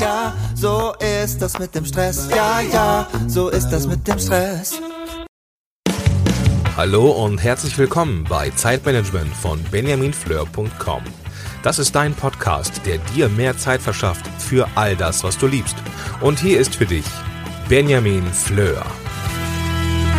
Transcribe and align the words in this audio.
ja, 0.00 0.34
so 0.54 0.94
ist 1.24 1.38
das 1.38 1.58
mit 1.58 1.74
dem 1.74 1.84
Stress. 1.84 2.28
Ja, 2.30 2.60
ja, 2.60 3.08
so 3.26 3.48
ist 3.48 3.68
das 3.70 3.86
mit 3.86 4.06
dem 4.06 4.18
Stress. 4.18 4.80
Hallo 6.76 7.10
und 7.10 7.42
herzlich 7.42 7.78
willkommen 7.78 8.24
bei 8.28 8.50
Zeitmanagement 8.50 9.32
von 9.34 9.62
benjaminfleur.com. 9.70 11.02
Das 11.62 11.78
ist 11.78 11.94
dein 11.94 12.14
Podcast, 12.14 12.82
der 12.84 12.98
dir 13.14 13.28
mehr 13.28 13.56
Zeit 13.56 13.80
verschafft 13.80 14.26
für 14.38 14.68
all 14.74 14.94
das, 14.94 15.24
was 15.24 15.38
du 15.38 15.46
liebst. 15.46 15.76
Und 16.20 16.38
hier 16.38 16.60
ist 16.60 16.76
für 16.76 16.86
dich 16.86 17.06
Benjamin 17.68 18.24
Fleur. 18.24 18.84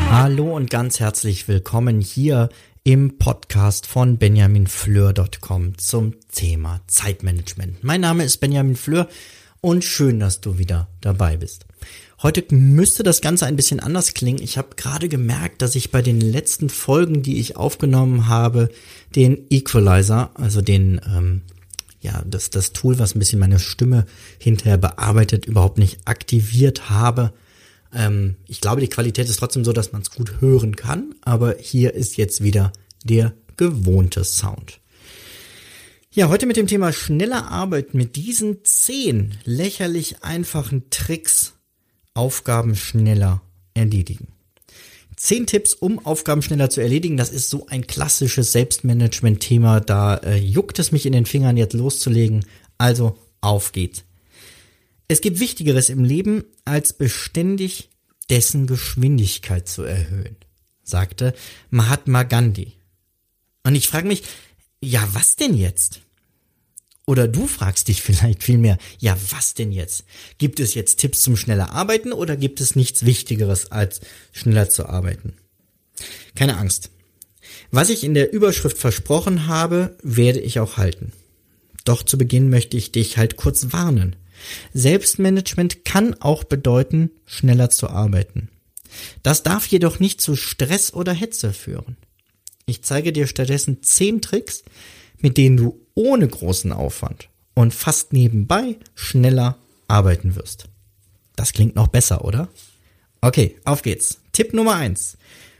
Hallo 0.09 0.55
und 0.55 0.69
ganz 0.69 0.99
herzlich 0.99 1.47
willkommen 1.47 2.01
hier 2.01 2.49
im 2.83 3.17
Podcast 3.17 3.85
von 3.85 4.17
benjaminfleur.com 4.17 5.77
zum 5.77 6.15
Thema 6.31 6.81
Zeitmanagement. 6.87 7.83
Mein 7.83 8.01
Name 8.01 8.23
ist 8.23 8.37
Benjamin 8.37 8.75
Fleur 8.75 9.07
und 9.61 9.83
schön, 9.83 10.19
dass 10.19 10.41
du 10.41 10.57
wieder 10.57 10.87
dabei 11.01 11.37
bist. 11.37 11.65
Heute 12.23 12.43
müsste 12.49 13.03
das 13.03 13.21
Ganze 13.21 13.45
ein 13.45 13.55
bisschen 13.55 13.79
anders 13.79 14.15
klingen. 14.15 14.41
Ich 14.41 14.57
habe 14.57 14.75
gerade 14.75 15.07
gemerkt, 15.07 15.61
dass 15.61 15.75
ich 15.75 15.91
bei 15.91 16.01
den 16.01 16.19
letzten 16.19 16.69
Folgen, 16.69 17.21
die 17.21 17.39
ich 17.39 17.57
aufgenommen 17.57 18.27
habe, 18.27 18.69
den 19.15 19.45
Equalizer, 19.51 20.31
also 20.33 20.61
den, 20.61 20.99
ähm, 21.05 21.43
ja, 22.01 22.23
das, 22.25 22.49
das 22.49 22.73
Tool, 22.73 22.97
was 22.97 23.15
ein 23.15 23.19
bisschen 23.19 23.39
meine 23.39 23.59
Stimme 23.59 24.05
hinterher 24.39 24.77
bearbeitet, 24.77 25.45
überhaupt 25.45 25.77
nicht 25.77 25.99
aktiviert 26.05 26.89
habe. 26.89 27.33
Ähm, 27.93 28.35
ich 28.47 28.61
glaube, 28.61 28.81
die 28.81 28.89
Qualität 28.89 29.29
ist 29.29 29.37
trotzdem 29.37 29.63
so, 29.63 29.71
dass 29.71 29.91
man 29.91 30.01
es 30.01 30.09
gut 30.09 30.41
hören 30.41 30.75
kann, 30.75 31.13
aber 31.21 31.55
hier 31.59 31.93
ist 31.93 32.17
jetzt 32.17 32.41
wieder 32.43 32.71
der 33.03 33.33
gewohnte 33.57 34.23
Sound. 34.23 34.79
Ja, 36.17 36.29
heute 36.29 36.47
mit 36.47 36.57
dem 36.57 36.65
Thema 36.65 36.93
schneller 36.93 37.51
Arbeit 37.51 37.93
mit 37.93 38.15
diesen 38.15 38.65
zehn 38.65 39.37
lächerlich 39.43 40.23
einfachen 40.23 40.89
Tricks 40.89 41.53
Aufgaben 42.15 42.75
schneller 42.75 43.43
erledigen. 43.75 44.29
Zehn 45.15 45.45
Tipps, 45.45 45.75
um 45.75 46.03
Aufgaben 46.03 46.41
schneller 46.41 46.71
zu 46.71 46.81
erledigen. 46.81 47.17
Das 47.17 47.29
ist 47.29 47.51
so 47.51 47.67
ein 47.67 47.85
klassisches 47.85 48.51
Selbstmanagement-Thema. 48.51 49.79
Da 49.79 50.15
äh, 50.15 50.37
juckt 50.37 50.79
es 50.79 50.91
mich 50.91 51.05
in 51.05 51.13
den 51.13 51.27
Fingern, 51.27 51.55
jetzt 51.55 51.73
loszulegen. 51.73 52.47
Also 52.79 53.19
auf 53.39 53.71
geht's. 53.71 54.03
Es 55.07 55.21
gibt 55.21 55.39
Wichtigeres 55.39 55.89
im 55.89 56.03
Leben, 56.03 56.45
als 56.65 56.93
beständig 56.93 57.89
dessen 58.31 58.65
Geschwindigkeit 58.65 59.67
zu 59.67 59.83
erhöhen, 59.83 60.35
sagte 60.81 61.35
Mahatma 61.69 62.23
Gandhi. 62.23 62.73
Und 63.63 63.75
ich 63.75 63.87
frage 63.87 64.07
mich, 64.07 64.23
ja, 64.81 65.07
was 65.13 65.35
denn 65.35 65.55
jetzt? 65.55 66.01
Oder 67.07 67.29
du 67.29 67.47
fragst 67.47 67.87
dich 67.87 68.01
vielleicht 68.01 68.43
vielmehr, 68.43 68.77
ja, 68.99 69.17
was 69.31 69.53
denn 69.53 69.71
jetzt? 69.71 70.03
Gibt 70.37 70.59
es 70.59 70.73
jetzt 70.73 70.97
Tipps 70.97 71.21
zum 71.21 71.37
schneller 71.37 71.71
Arbeiten 71.71 72.11
oder 72.11 72.35
gibt 72.35 72.59
es 72.59 72.75
nichts 72.75 73.05
Wichtigeres 73.05 73.71
als 73.71 74.01
schneller 74.33 74.69
zu 74.69 74.87
arbeiten? 74.87 75.33
Keine 76.35 76.57
Angst. 76.57 76.91
Was 77.71 77.89
ich 77.89 78.03
in 78.03 78.13
der 78.13 78.33
Überschrift 78.33 78.77
versprochen 78.77 79.47
habe, 79.47 79.95
werde 80.03 80.41
ich 80.41 80.59
auch 80.59 80.75
halten. 80.75 81.13
Doch 81.85 82.03
zu 82.03 82.17
Beginn 82.17 82.49
möchte 82.49 82.75
ich 82.75 82.91
dich 82.91 83.17
halt 83.17 83.37
kurz 83.37 83.71
warnen. 83.71 84.17
Selbstmanagement 84.73 85.85
kann 85.85 86.13
auch 86.15 86.43
bedeuten, 86.43 87.11
schneller 87.25 87.69
zu 87.69 87.89
arbeiten. 87.89 88.49
Das 89.23 89.43
darf 89.43 89.65
jedoch 89.67 89.99
nicht 89.99 90.19
zu 90.19 90.35
Stress 90.35 90.93
oder 90.93 91.13
Hetze 91.13 91.53
führen. 91.53 91.95
Ich 92.65 92.81
zeige 92.81 93.13
dir 93.13 93.27
stattdessen 93.27 93.81
zehn 93.81 94.21
Tricks, 94.21 94.63
mit 95.19 95.37
denen 95.37 95.57
du 95.57 95.79
ohne 95.95 96.27
großen 96.27 96.71
Aufwand 96.71 97.29
und 97.53 97.73
fast 97.73 98.13
nebenbei 98.13 98.77
schneller 98.95 99.57
arbeiten 99.87 100.35
wirst. 100.35 100.67
Das 101.35 101.53
klingt 101.53 101.75
noch 101.75 101.87
besser, 101.87 102.23
oder? 102.25 102.49
Okay, 103.21 103.55
auf 103.65 103.81
geht's. 103.81 104.19
Tipp 104.31 104.53
Nummer 104.53 104.75
eins: 104.75 105.17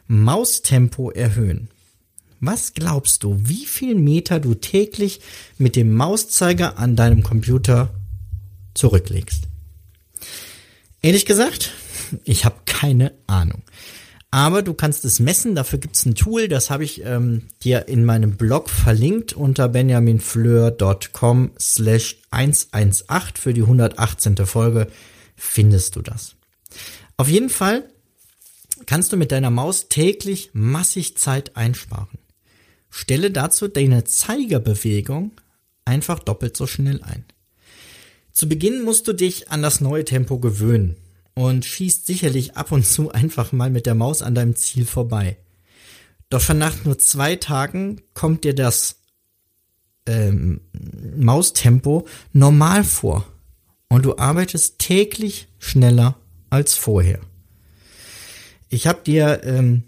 Maustempo 0.08 1.12
erhöhen. 1.12 1.70
Was 2.40 2.74
glaubst 2.74 3.24
du, 3.24 3.40
wie 3.44 3.66
viel 3.66 3.96
Meter 3.96 4.40
du 4.40 4.54
täglich 4.54 5.22
mit 5.58 5.76
dem 5.76 5.94
Mauszeiger 5.96 6.78
an 6.78 6.96
deinem 6.96 7.24
Computer 7.24 7.96
zurücklegst? 8.76 9.46
Ehrlich 11.02 11.26
gesagt, 11.26 11.72
ich 12.26 12.46
habe 12.46 12.58
keine 12.66 13.14
Ahnung. 13.26 13.64
Aber 14.30 14.62
du 14.62 14.74
kannst 14.74 15.06
es 15.06 15.20
messen, 15.20 15.56
dafür 15.56 15.80
gibt 15.80 15.96
es 15.96 16.06
ein 16.06 16.16
Tool, 16.16 16.50
das 16.50 16.70
habe 16.70 16.84
ich 16.84 17.04
ähm, 17.06 17.44
dir 17.64 17.88
in 17.88 18.04
meinem 18.04 18.36
Blog 18.36 18.70
verlinkt 18.70 19.34
unter 19.34 19.70
benjaminfleur.com 19.70 21.52
slash 21.58 22.18
118 22.32 23.42
für 23.42 23.54
die 23.54 23.62
118. 23.62 24.36
Folge 24.46 24.88
findest 25.36 25.96
du 25.96 26.02
das. 26.02 26.36
Auf 27.16 27.30
jeden 27.30 27.50
Fall 27.50 27.90
kannst 28.86 29.14
du 29.14 29.18
mit 29.18 29.32
deiner 29.32 29.50
Maus 29.50 29.88
täglich 29.88 30.50
massig 30.54 31.18
Zeit 31.18 31.56
einsparen. 31.56 32.20
Stelle 32.90 33.32
dazu 33.32 33.70
deine 33.70 34.04
Zeigerbewegung 34.04 35.32
einfach 35.86 36.20
doppelt 36.20 36.58
so 36.58 36.68
schnell 36.68 37.02
ein. 37.02 37.24
Zu 38.34 38.50
Beginn 38.50 38.84
musst 38.84 39.08
du 39.08 39.14
dich 39.14 39.50
an 39.50 39.62
das 39.62 39.80
neue 39.80 40.04
Tempo 40.04 40.38
gewöhnen 40.38 40.98
und 41.38 41.66
schießt 41.66 42.08
sicherlich 42.08 42.58
ab 42.58 42.72
und 42.72 42.84
zu 42.84 43.12
einfach 43.12 43.52
mal 43.52 43.70
mit 43.70 43.86
der 43.86 43.94
Maus 43.94 44.24
an 44.24 44.34
deinem 44.34 44.56
Ziel 44.56 44.86
vorbei. 44.86 45.38
Doch 46.30 46.42
schon 46.42 46.58
nach 46.58 46.84
nur 46.84 46.98
zwei 46.98 47.36
Tagen 47.36 48.02
kommt 48.16 48.44
dir 48.44 48.56
das 48.56 48.96
ähm, 50.08 50.62
Maustempo 51.16 52.08
normal 52.34 52.84
vor 52.84 53.32
und 53.88 54.04
du 54.04 54.18
arbeitest 54.18 54.80
täglich 54.80 55.48
schneller 55.60 56.18
als 56.50 56.74
vorher. 56.74 57.20
Ich 58.70 58.88
habe 58.88 59.04
dir 59.06 59.44
ähm, 59.44 59.84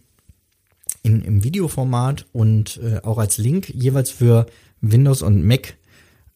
in, 1.01 1.23
im 1.23 1.43
Videoformat 1.43 2.27
und 2.31 2.79
äh, 2.83 2.99
auch 3.01 3.17
als 3.17 3.39
Link 3.39 3.69
jeweils 3.69 4.11
für 4.11 4.45
Windows 4.81 5.23
und 5.23 5.43
Mac 5.43 5.77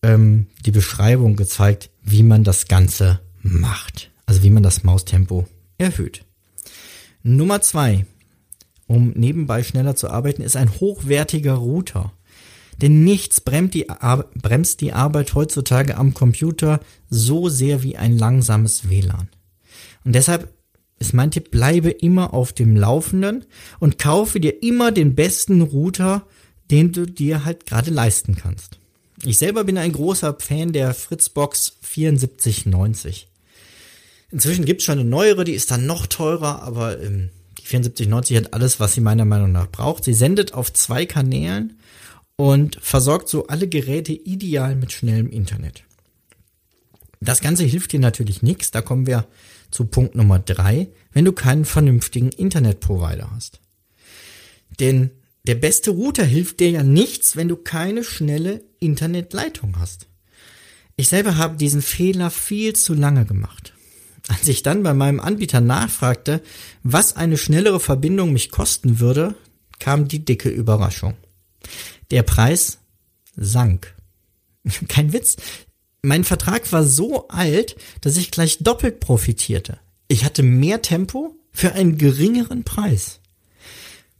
ähm, 0.02 0.47
die 0.66 0.72
Beschreibung 0.72 1.35
gezeigt, 1.35 1.91
wie 2.02 2.23
man 2.23 2.44
das 2.44 2.68
Ganze 2.68 3.19
macht 3.44 4.09
also 4.25 4.44
wie 4.44 4.50
man 4.50 4.63
das 4.63 4.84
Maustempo 4.84 5.47
erhöht. 5.78 6.25
Nummer 7.23 7.61
zwei, 7.61 8.06
um 8.88 9.11
nebenbei 9.11 9.63
schneller 9.63 9.95
zu 9.95 10.09
arbeiten, 10.09 10.41
ist 10.41 10.56
ein 10.56 10.79
hochwertiger 10.79 11.53
Router. 11.53 12.13
Denn 12.81 13.03
nichts 13.03 13.41
bremst 13.41 13.75
die, 13.75 13.88
bremst 14.41 14.81
die 14.81 14.94
Arbeit 14.94 15.35
heutzutage 15.35 15.95
am 15.95 16.13
Computer 16.13 16.79
so 17.09 17.50
sehr 17.50 17.84
wie 17.84 17.97
ein 17.97 18.17
langsames 18.17 18.89
WLAN. 18.89 19.29
Und 20.03 20.13
deshalb 20.16 20.53
ist 21.00 21.13
mein 21.13 21.31
Tipp, 21.31 21.51
bleibe 21.51 21.90
immer 21.90 22.34
auf 22.34 22.53
dem 22.53 22.75
Laufenden 22.75 23.45
und 23.79 24.00
kaufe 24.00 24.40
dir 24.40 24.63
immer 24.63 24.91
den 24.91 25.16
besten 25.16 25.61
Router, 25.61 26.25
den 26.72 26.91
du 26.91 27.05
dir 27.05 27.45
halt 27.45 27.66
gerade 27.66 27.91
leisten 27.91 28.35
kannst. 28.35 28.79
Ich 29.23 29.38
selber 29.38 29.63
bin 29.63 29.78
ein 29.78 29.91
großer 29.91 30.35
Fan 30.40 30.73
der 30.73 30.94
Fritzbox 30.94 31.78
7490. 31.81 33.28
Inzwischen 34.34 34.66
gibt's 34.66 34.86
schon 34.86 34.98
eine 34.98 35.08
neuere, 35.08 35.44
die 35.44 35.54
ist 35.54 35.70
dann 35.70 35.86
noch 35.86 36.08
teurer, 36.08 36.64
aber 36.64 37.00
ähm, 37.00 37.30
die 37.60 37.68
7490 37.68 38.38
hat 38.38 38.54
alles, 38.56 38.80
was 38.80 38.94
sie 38.94 39.02
meiner 39.02 39.26
Meinung 39.26 39.52
nach 39.52 39.68
braucht. 39.70 40.04
Sie 40.04 40.16
sendet 40.16 40.56
auf 40.56 40.74
zwei 40.74 41.06
Kanälen 41.06 41.78
und 42.36 42.80
versorgt 42.82 43.30
so 43.30 43.46
alle 43.46 43.68
Geräte 43.68 44.12
ideal 44.12 44.76
mit 44.76 44.92
schnellem 44.92 45.30
Internet. 45.30 45.84
Das 47.22 47.42
Ganze 47.42 47.64
hilft 47.64 47.92
dir 47.92 48.00
natürlich 48.00 48.42
nichts. 48.42 48.72
Da 48.72 48.82
kommen 48.82 49.06
wir 49.06 49.28
zu 49.70 49.86
Punkt 49.86 50.16
Nummer 50.16 50.40
drei, 50.40 50.90
wenn 51.12 51.26
du 51.26 51.32
keinen 51.32 51.64
vernünftigen 51.64 52.30
Internetprovider 52.30 53.30
hast. 53.30 53.60
Denn 54.80 55.12
der 55.46 55.56
beste 55.56 55.92
Router 55.92 56.26
hilft 56.26 56.60
dir 56.60 56.72
ja 56.72 56.82
nichts, 56.82 57.36
wenn 57.36 57.50
du 57.50 57.56
keine 57.56 58.04
schnelle 58.04 58.64
Internetleitung 58.80 59.78
hast. 59.78 60.08
Ich 60.96 61.08
selber 61.08 61.38
habe 61.38 61.56
diesen 61.56 61.84
Fehler 61.84 62.32
viel 62.32 62.74
zu 62.74 62.96
lange 62.96 63.26
gemacht. 63.26 63.74
Als 64.28 64.47
ich 64.47 64.64
dann 64.64 64.84
bei 64.84 64.93
meinem 64.93 65.20
Anbieter 65.20 65.61
nachfragte, 65.61 66.41
was 66.84 67.16
eine 67.16 67.37
schnellere 67.37 67.79
Verbindung 67.79 68.31
mich 68.31 68.52
kosten 68.52 68.99
würde, 68.99 69.35
kam 69.79 70.08
die 70.08 70.23
dicke 70.23 70.49
Überraschung. 70.49 71.16
Der 72.11 72.23
Preis 72.23 72.79
sank. 73.35 73.96
Kein 74.87 75.14
Witz. 75.14 75.35
Mein 76.02 76.23
Vertrag 76.23 76.72
war 76.72 76.84
so 76.84 77.28
alt, 77.29 77.75
dass 78.02 78.17
ich 78.17 78.31
gleich 78.31 78.59
doppelt 78.59 78.99
profitierte. 78.99 79.79
Ich 80.08 80.26
hatte 80.26 80.43
mehr 80.43 80.81
Tempo 80.81 81.35
für 81.52 81.73
einen 81.73 81.97
geringeren 81.97 82.64
Preis. 82.64 83.19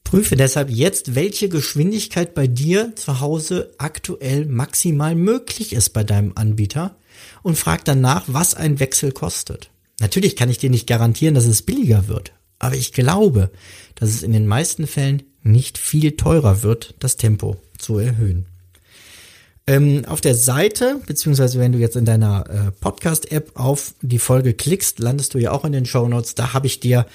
Prüfe 0.03 0.35
deshalb 0.35 0.69
jetzt, 0.69 1.15
welche 1.15 1.49
Geschwindigkeit 1.49 2.35
bei 2.35 2.47
dir 2.47 2.95
zu 2.95 3.19
Hause 3.19 3.73
aktuell 3.79 4.45
maximal 4.45 5.15
möglich 5.15 5.73
ist 5.73 5.89
bei 5.89 6.03
deinem 6.03 6.33
Anbieter 6.35 6.95
und 7.41 7.57
frag 7.57 7.83
danach, 7.85 8.25
was 8.27 8.53
ein 8.53 8.79
Wechsel 8.79 9.11
kostet. 9.11 9.72
Natürlich 10.03 10.35
kann 10.35 10.50
ich 10.50 10.57
dir 10.57 10.69
nicht 10.69 10.85
garantieren, 10.85 11.33
dass 11.33 11.45
es 11.45 11.61
billiger 11.61 12.09
wird, 12.09 12.33
aber 12.59 12.75
ich 12.75 12.91
glaube, 12.91 13.51
dass 13.95 14.09
es 14.09 14.21
in 14.21 14.33
den 14.33 14.47
meisten 14.47 14.85
Fällen 14.85 15.23
nicht 15.44 15.77
viel 15.77 16.17
teurer 16.17 16.61
wird, 16.61 16.94
das 17.00 17.15
Tempo 17.15 17.55
zu 17.77 18.00
erhöhen. 18.00 18.45
Ähm, 19.65 20.03
auf 20.05 20.19
der 20.19 20.35
Seite, 20.35 21.00
beziehungsweise 21.07 21.57
wenn 21.57 21.71
du 21.71 21.77
jetzt 21.77 21.95
in 21.95 22.03
deiner 22.03 22.44
äh, 22.50 22.71
Podcast-App 22.81 23.51
auf 23.53 23.94
die 24.01 24.19
Folge 24.19 24.53
klickst, 24.53 25.00
landest 25.00 25.35
du 25.35 25.38
ja 25.38 25.51
auch 25.53 25.63
in 25.63 25.71
den 25.71 25.85
Show 25.85 26.06
Notes. 26.06 26.35
Da 26.35 26.51
habe 26.51 26.67
ich 26.67 26.81
dir 26.81 27.06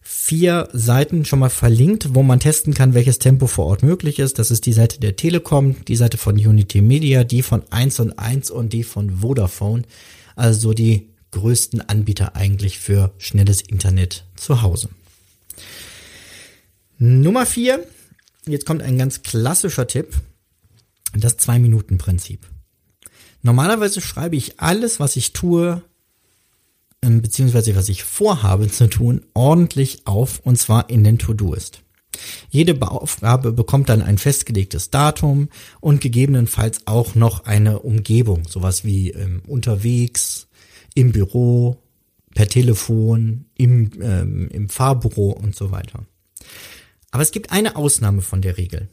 vier 0.00 0.68
Seiten 0.72 1.24
schon 1.24 1.40
mal 1.40 1.50
verlinkt, 1.50 2.14
wo 2.14 2.22
man 2.22 2.38
testen 2.38 2.74
kann, 2.74 2.94
welches 2.94 3.18
Tempo 3.18 3.48
vor 3.48 3.66
Ort 3.66 3.82
möglich 3.82 4.20
ist. 4.20 4.38
Das 4.38 4.52
ist 4.52 4.66
die 4.66 4.72
Seite 4.72 5.00
der 5.00 5.16
Telekom, 5.16 5.84
die 5.86 5.96
Seite 5.96 6.16
von 6.16 6.36
Unity 6.36 6.80
Media, 6.80 7.24
die 7.24 7.42
von 7.42 7.64
1 7.70 7.98
und 7.98 8.16
1 8.20 8.52
und 8.52 8.72
die 8.72 8.84
von 8.84 9.10
Vodafone. 9.20 9.82
Also 10.36 10.74
die 10.74 11.08
größten 11.36 11.82
Anbieter 11.82 12.34
eigentlich 12.34 12.78
für 12.78 13.12
schnelles 13.18 13.60
Internet 13.60 14.24
zu 14.36 14.62
Hause. 14.62 14.88
Nummer 16.98 17.44
vier. 17.44 17.86
Jetzt 18.46 18.64
kommt 18.64 18.82
ein 18.82 18.96
ganz 18.96 19.22
klassischer 19.22 19.86
Tipp. 19.86 20.14
Das 21.14 21.36
Zwei-Minuten-Prinzip. 21.36 22.46
Normalerweise 23.42 24.00
schreibe 24.00 24.36
ich 24.36 24.60
alles, 24.60 24.98
was 24.98 25.16
ich 25.16 25.32
tue, 25.32 25.82
ähm, 27.02 27.20
beziehungsweise 27.22 27.76
was 27.76 27.88
ich 27.88 28.02
vorhabe 28.02 28.70
zu 28.70 28.88
tun, 28.88 29.22
ordentlich 29.34 30.06
auf 30.06 30.40
und 30.40 30.56
zwar 30.56 30.88
in 30.88 31.04
den 31.04 31.18
To-Do-Ist. 31.18 31.82
Jede 32.48 32.80
Aufgabe 32.80 33.52
bekommt 33.52 33.90
dann 33.90 34.00
ein 34.00 34.16
festgelegtes 34.16 34.90
Datum 34.90 35.48
und 35.80 36.00
gegebenenfalls 36.00 36.86
auch 36.86 37.14
noch 37.14 37.44
eine 37.44 37.80
Umgebung, 37.80 38.48
sowas 38.48 38.84
wie 38.84 39.10
ähm, 39.10 39.42
unterwegs, 39.46 40.45
im 40.96 41.12
Büro, 41.12 41.76
per 42.34 42.48
Telefon, 42.48 43.44
im, 43.54 43.90
ähm, 44.00 44.48
im 44.50 44.68
Fahrbüro 44.68 45.30
und 45.30 45.54
so 45.54 45.70
weiter. 45.70 46.06
Aber 47.10 47.22
es 47.22 47.30
gibt 47.30 47.52
eine 47.52 47.76
Ausnahme 47.76 48.22
von 48.22 48.42
der 48.42 48.56
Regel. 48.56 48.88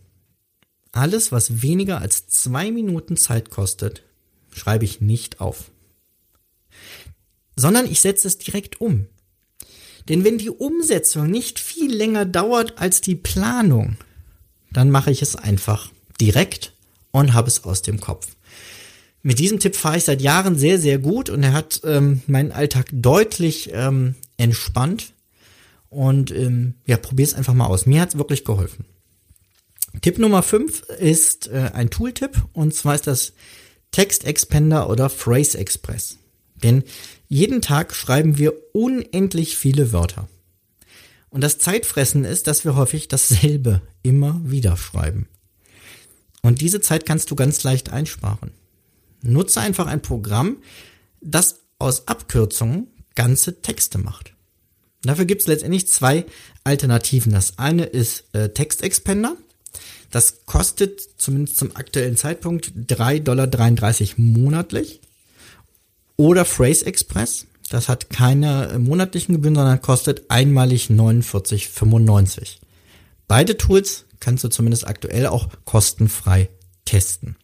Alles, 0.91 1.31
was 1.31 1.63
weniger 1.63 1.99
als 1.99 2.27
zwei 2.27 2.71
Minuten 2.71 3.17
Zeit 3.17 3.49
kostet, 3.49 4.03
schreibe 4.51 4.85
ich 4.85 5.01
nicht 5.01 5.39
auf. 5.39 5.71
Sondern 7.55 7.89
ich 7.89 8.01
setze 8.01 8.27
es 8.27 8.37
direkt 8.37 8.79
um. 8.81 9.07
Denn 10.09 10.23
wenn 10.25 10.37
die 10.37 10.49
Umsetzung 10.49 11.27
nicht 11.27 11.59
viel 11.59 11.93
länger 11.93 12.25
dauert 12.25 12.77
als 12.79 12.99
die 12.99 13.15
Planung, 13.15 13.95
dann 14.71 14.91
mache 14.91 15.11
ich 15.11 15.21
es 15.21 15.35
einfach 15.35 15.91
direkt 16.19 16.73
und 17.11 17.33
habe 17.33 17.47
es 17.47 17.63
aus 17.63 17.81
dem 17.81 18.01
Kopf. 18.01 18.27
Mit 19.23 19.39
diesem 19.39 19.59
Tipp 19.59 19.77
fahre 19.77 19.97
ich 19.97 20.03
seit 20.03 20.21
Jahren 20.21 20.57
sehr, 20.57 20.77
sehr 20.77 20.99
gut 20.99 21.29
und 21.29 21.41
er 21.43 21.53
hat 21.53 21.81
ähm, 21.85 22.21
meinen 22.27 22.51
Alltag 22.51 22.87
deutlich 22.91 23.71
ähm, 23.73 24.15
entspannt. 24.35 25.13
Und 25.89 26.31
ähm, 26.31 26.75
ja, 26.85 26.97
probier 26.97 27.25
es 27.25 27.33
einfach 27.33 27.53
mal 27.53 27.67
aus. 27.67 27.85
Mir 27.85 28.01
hat 28.01 28.09
es 28.09 28.17
wirklich 28.17 28.43
geholfen. 28.43 28.85
Tipp 30.01 30.17
Nummer 30.17 30.43
5 30.43 30.81
ist 30.99 31.47
äh, 31.47 31.71
ein 31.73 31.89
Tooltip 31.89 32.43
und 32.51 32.73
zwar 32.73 32.95
ist 32.95 33.07
das 33.07 33.33
Text 33.91 34.25
Expander 34.25 34.89
oder 34.89 35.09
Phrase 35.09 35.57
Express. 35.57 36.17
Denn 36.55 36.83
jeden 37.29 37.61
Tag 37.61 37.95
schreiben 37.95 38.37
wir 38.37 38.53
unendlich 38.73 39.55
viele 39.55 39.93
Wörter. 39.93 40.27
Und 41.29 41.41
das 41.41 41.59
Zeitfressen 41.59 42.25
ist, 42.25 42.47
dass 42.47 42.65
wir 42.65 42.75
häufig 42.75 43.07
dasselbe 43.07 43.81
immer 44.01 44.41
wieder 44.43 44.75
schreiben. 44.75 45.27
Und 46.41 46.59
diese 46.59 46.81
Zeit 46.81 47.05
kannst 47.05 47.31
du 47.31 47.35
ganz 47.35 47.63
leicht 47.63 47.91
einsparen. 47.91 48.51
Nutze 49.23 49.61
einfach 49.61 49.87
ein 49.87 50.01
Programm, 50.01 50.57
das 51.21 51.61
aus 51.79 52.07
Abkürzungen 52.07 52.87
ganze 53.15 53.61
Texte 53.61 53.97
macht. 53.97 54.33
Dafür 55.03 55.25
gibt 55.25 55.41
es 55.41 55.47
letztendlich 55.47 55.87
zwei 55.87 56.25
Alternativen. 56.63 57.33
Das 57.33 57.57
eine 57.57 57.85
ist 57.85 58.25
äh, 58.33 58.49
Text. 58.49 58.83
Das 60.11 60.45
kostet 60.45 61.01
zumindest 61.17 61.57
zum 61.57 61.75
aktuellen 61.75 62.15
Zeitpunkt 62.15 62.71
3,33 62.87 63.21
Dollar 63.23 63.47
monatlich. 64.17 65.01
Oder 66.15 66.45
Phrase 66.45 66.85
Express. 66.85 67.47
Das 67.69 67.89
hat 67.89 68.09
keine 68.09 68.69
äh, 68.69 68.77
monatlichen 68.77 69.35
Gebühren, 69.35 69.55
sondern 69.55 69.81
kostet 69.81 70.29
einmalig 70.29 70.89
49,95. 70.89 72.57
Beide 73.27 73.57
Tools 73.57 74.05
kannst 74.19 74.43
du 74.43 74.49
zumindest 74.49 74.87
aktuell 74.87 75.27
auch 75.27 75.49
kostenfrei 75.65 76.49
testen. 76.85 77.35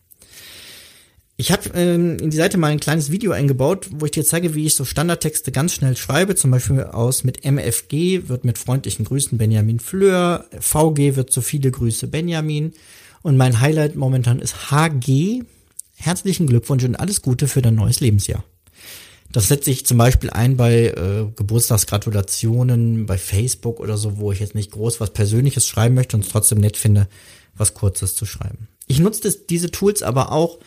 Ich 1.40 1.54
habe 1.54 1.70
ähm, 1.74 2.18
in 2.18 2.32
die 2.32 2.36
Seite 2.36 2.58
mal 2.58 2.68
ein 2.68 2.82
kleines 2.82 3.12
Video 3.12 3.32
eingebaut, 3.32 3.88
wo 3.92 4.04
ich 4.04 4.12
dir 4.12 4.26
zeige, 4.26 4.56
wie 4.56 4.66
ich 4.66 4.76
so 4.76 4.84
Standardtexte 4.84 5.54
ganz 5.54 5.72
schnell 5.74 5.96
schreibe. 5.96 6.36
Zum 6.36 6.52
Beispiel 6.52 6.84
aus 6.84 7.24
mit 7.24 7.46
MFG 7.46 8.28
wird 8.28 8.44
mit 8.44 8.58
freundlichen 8.58 9.06
Grüßen 9.06 9.38
Benjamin 9.38 9.80
Fleur, 9.80 10.44
VG 10.60 11.16
wird 11.16 11.32
so 11.32 11.40
viele 11.40 11.72
Grüße 11.72 12.08
Benjamin 12.08 12.74
und 13.22 13.38
mein 13.38 13.62
Highlight 13.62 13.96
momentan 13.96 14.40
ist 14.40 14.70
HG. 14.70 15.44
Herzlichen 15.96 16.46
Glückwunsch 16.46 16.84
und 16.84 16.98
alles 16.98 17.22
Gute 17.22 17.48
für 17.48 17.62
dein 17.62 17.76
neues 17.76 18.02
Lebensjahr. 18.02 18.44
Das 19.32 19.48
setze 19.48 19.72
ich 19.72 19.86
zum 19.86 19.98
Beispiel 19.98 20.32
ein 20.32 20.58
bei 20.58 20.88
äh, 20.88 21.26
Geburtstagsgratulationen, 21.38 23.06
bei 23.06 23.18
Facebook 23.18 23.80
oder 23.80 23.96
so, 23.96 24.18
wo 24.18 24.34
ich 24.34 24.42
jetzt 24.42 24.56
nicht 24.56 24.72
groß 24.72 25.00
was 25.00 25.14
Persönliches 25.14 25.66
schreiben 25.66 25.96
möchte 25.96 26.18
und 26.18 26.26
es 26.26 26.32
trotzdem 26.34 26.60
nett 26.60 26.76
finde, 26.76 27.08
was 27.56 27.76
Kurzes 27.76 28.14
zu 28.14 28.26
schreiben. 28.26 28.68
Ich 28.88 29.00
nutze 29.00 29.32
diese 29.50 29.72
Tools 29.72 30.04
aber 30.04 30.34
auch 30.34 30.60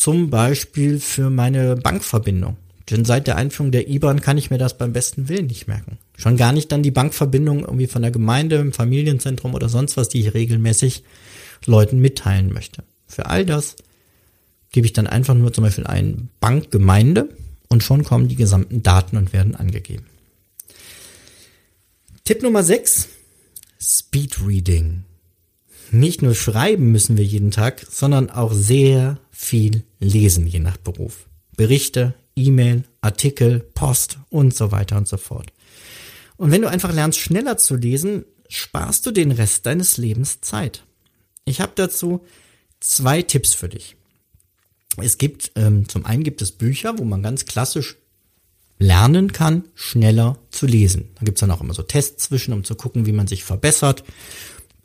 zum 0.00 0.30
Beispiel 0.30 0.98
für 0.98 1.28
meine 1.28 1.76
Bankverbindung. 1.76 2.56
Denn 2.88 3.04
seit 3.04 3.26
der 3.26 3.36
Einführung 3.36 3.70
der 3.70 3.88
IBAN 3.88 4.22
kann 4.22 4.38
ich 4.38 4.50
mir 4.50 4.56
das 4.56 4.78
beim 4.78 4.94
besten 4.94 5.28
Willen 5.28 5.46
nicht 5.46 5.68
merken. 5.68 5.98
Schon 6.16 6.38
gar 6.38 6.52
nicht 6.52 6.72
dann 6.72 6.82
die 6.82 6.90
Bankverbindung 6.90 7.60
irgendwie 7.60 7.86
von 7.86 8.00
der 8.00 8.10
Gemeinde, 8.10 8.56
im 8.56 8.72
Familienzentrum 8.72 9.54
oder 9.54 9.68
sonst 9.68 9.98
was, 9.98 10.08
die 10.08 10.20
ich 10.20 10.32
regelmäßig 10.32 11.04
Leuten 11.66 11.98
mitteilen 11.98 12.50
möchte. 12.50 12.82
Für 13.06 13.26
all 13.26 13.44
das 13.44 13.76
gebe 14.72 14.86
ich 14.86 14.94
dann 14.94 15.06
einfach 15.06 15.34
nur 15.34 15.52
zum 15.52 15.64
Beispiel 15.64 15.86
ein 15.86 16.30
Bankgemeinde 16.40 17.28
und 17.68 17.82
schon 17.82 18.02
kommen 18.02 18.28
die 18.28 18.36
gesamten 18.36 18.82
Daten 18.82 19.18
und 19.18 19.34
werden 19.34 19.54
angegeben. 19.54 20.06
Tipp 22.24 22.42
Nummer 22.42 22.64
6. 22.64 23.06
Speed 23.78 24.46
Reading. 24.46 25.04
Nicht 25.92 26.22
nur 26.22 26.34
schreiben 26.34 26.92
müssen 26.92 27.16
wir 27.16 27.24
jeden 27.24 27.50
Tag, 27.50 27.86
sondern 27.90 28.30
auch 28.30 28.52
sehr 28.52 29.18
viel 29.30 29.84
lesen, 29.98 30.46
je 30.46 30.60
nach 30.60 30.76
Beruf. 30.76 31.26
Berichte, 31.56 32.14
E-Mail, 32.36 32.84
Artikel, 33.00 33.60
Post 33.60 34.18
und 34.28 34.54
so 34.54 34.70
weiter 34.70 34.96
und 34.96 35.08
so 35.08 35.16
fort. 35.16 35.52
Und 36.36 36.50
wenn 36.52 36.62
du 36.62 36.68
einfach 36.68 36.92
lernst, 36.92 37.18
schneller 37.18 37.58
zu 37.58 37.76
lesen, 37.76 38.24
sparst 38.48 39.04
du 39.04 39.10
den 39.10 39.32
Rest 39.32 39.66
deines 39.66 39.96
Lebens 39.96 40.40
Zeit. 40.40 40.84
Ich 41.44 41.60
habe 41.60 41.72
dazu 41.74 42.24
zwei 42.80 43.22
Tipps 43.22 43.52
für 43.52 43.68
dich. 43.68 43.96
Es 44.96 45.18
gibt, 45.18 45.52
ähm, 45.56 45.88
zum 45.88 46.04
einen 46.06 46.24
gibt 46.24 46.42
es 46.42 46.52
Bücher, 46.52 46.98
wo 46.98 47.04
man 47.04 47.22
ganz 47.22 47.46
klassisch 47.46 47.96
lernen 48.78 49.32
kann, 49.32 49.64
schneller 49.74 50.38
zu 50.50 50.66
lesen. 50.66 51.10
Da 51.16 51.24
gibt's 51.24 51.40
dann 51.40 51.50
auch 51.50 51.60
immer 51.60 51.74
so 51.74 51.82
Tests 51.82 52.24
zwischen, 52.24 52.52
um 52.52 52.64
zu 52.64 52.74
gucken, 52.74 53.06
wie 53.06 53.12
man 53.12 53.26
sich 53.26 53.44
verbessert. 53.44 54.04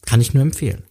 Kann 0.06 0.22
ich 0.22 0.34
nur 0.34 0.44
empfehlen. 0.44 0.84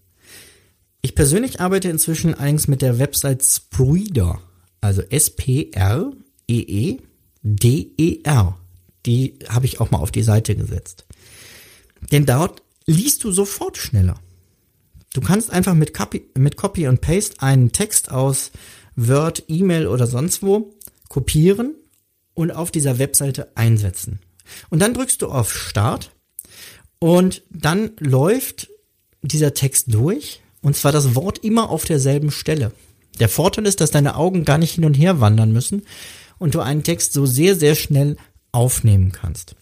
Ich 1.05 1.15
persönlich 1.15 1.61
arbeite 1.61 1.91
inzwischen 1.91 2.33
allerdings 2.33 2.67
mit 2.67 2.81
der 2.81 2.99
Website 2.99 3.45
Spreeder, 3.45 4.41
also 4.81 5.03
S-P-R-E-E-D-E-R. 5.03 5.79
Die 9.05 9.39
habe 9.47 9.67
ich 9.67 9.81
auch 9.81 9.91
mal 9.91 9.99
auf 9.99 10.13
die 10.13 10.23
Seite 10.23 10.57
gesetzt. 10.57 11.05
Denn 12.11 12.25
dort 12.25 12.63
liest 12.87 13.23
du 13.23 13.33
sofort 13.33 13.77
schneller. 13.77 14.19
Du 15.13 15.21
kannst 15.21 15.51
einfach 15.51 15.75
mit 15.75 15.93
Copy, 15.93 16.31
mit 16.39 16.57
Copy 16.57 16.89
und 16.89 17.03
Paste 17.03 17.43
einen 17.43 17.71
Text 17.71 18.11
aus 18.11 18.51
Word, 18.97 19.45
E-Mail 19.47 19.89
oder 19.89 20.07
sonst 20.07 20.43
wo 20.43 20.73
kopieren 21.11 21.75
und 22.33 22.51
auf 22.51 22.71
dieser 22.71 22.99
Webseite 22.99 23.55
einsetzen. 23.59 24.21
Und 24.71 24.79
dann 24.81 24.95
drückst 24.95 25.21
du 25.21 25.29
auf 25.29 25.53
Start 25.53 26.13
und 26.99 27.43
dann 27.51 27.91
läuft 27.99 28.71
dieser 29.21 29.53
Text 29.53 29.93
durch 29.93 30.41
und 30.65 30.75
zwar 30.75 30.93
das 30.93 31.15
Wort 31.15 31.39
immer 31.45 31.71
auf 31.71 31.85
derselben 31.85 32.31
Stelle. 32.31 32.73
Der 33.21 33.29
Vorteil 33.29 33.67
ist, 33.67 33.81
dass 33.81 33.91
deine 33.91 34.17
Augen 34.17 34.45
gar 34.45 34.59
nicht 34.59 34.73
hin 34.73 34.85
und 34.85 34.95
her 34.95 35.21
wandern 35.21 35.53
müssen 35.53 35.83
und 36.39 36.55
du 36.55 36.61
einen 36.61 36.83
Text 36.83 37.13
so 37.13 37.27
sehr, 37.27 37.55
sehr 37.55 37.75
schnell 37.75 38.17
aufnehmen 38.51 39.13
kannst. 39.13 39.55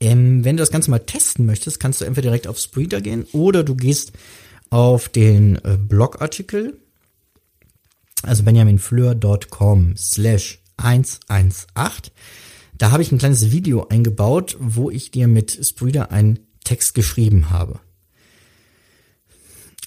Ähm, 0.00 0.44
wenn 0.44 0.56
du 0.56 0.62
das 0.62 0.70
Ganze 0.70 0.90
mal 0.90 0.98
testen 0.98 1.46
möchtest, 1.46 1.80
kannst 1.80 2.00
du 2.00 2.04
entweder 2.04 2.28
direkt 2.28 2.48
auf 2.48 2.58
Spreader 2.58 3.00
gehen 3.00 3.24
oder 3.32 3.64
du 3.64 3.74
gehst 3.74 4.12
auf 4.70 5.08
den 5.08 5.56
äh, 5.64 5.78
Blogartikel, 5.78 6.76
also 8.22 8.42
benjaminfleur.com 8.42 9.96
slash 9.96 10.60
118. 10.76 12.12
Da 12.76 12.90
habe 12.90 13.02
ich 13.02 13.10
ein 13.10 13.18
kleines 13.18 13.50
Video 13.50 13.86
eingebaut, 13.88 14.56
wo 14.60 14.90
ich 14.90 15.10
dir 15.10 15.28
mit 15.28 15.58
Spreader 15.64 16.10
einen 16.10 16.40
Text 16.64 16.94
geschrieben 16.94 17.50
habe. 17.50 17.80